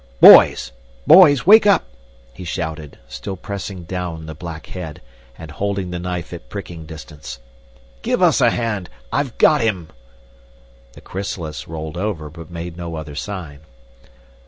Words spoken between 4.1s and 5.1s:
the black head